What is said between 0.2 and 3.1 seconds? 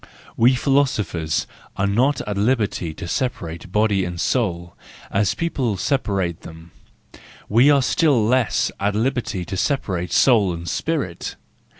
We philosophers are not at liberty to